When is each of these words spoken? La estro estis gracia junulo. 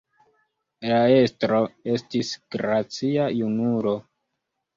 La 0.91 1.01
estro 1.15 1.59
estis 1.97 2.33
gracia 2.57 3.29
junulo. 3.43 3.95